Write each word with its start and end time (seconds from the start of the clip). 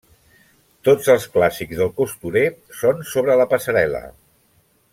Tots 0.87 1.09
els 1.15 1.27
clàssics 1.35 1.81
del 1.81 1.91
costurer 1.99 2.43
són 2.79 3.05
sobre 3.13 3.37
la 3.43 3.47
passarel·la. 3.53 4.03